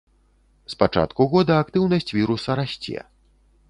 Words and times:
З 0.73 0.79
пачатку 0.81 1.29
года 1.35 1.61
актыўнасць 1.67 2.13
віруса 2.21 2.51
расце. 2.65 2.99